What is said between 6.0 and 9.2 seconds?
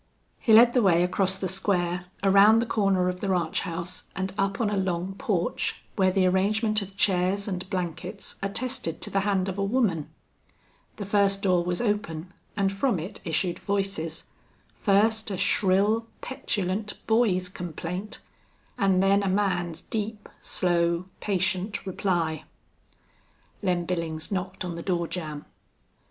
the arrangement of chairs and blankets attested to the